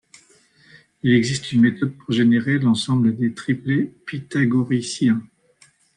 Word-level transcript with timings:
Il 1.03 1.13
existe 1.13 1.51
une 1.51 1.61
méthode 1.61 1.95
pour 1.95 2.11
générer 2.11 2.57
l'ensemble 2.57 3.15
des 3.15 3.35
triplets 3.35 3.93
pythagoriciens. 4.07 5.21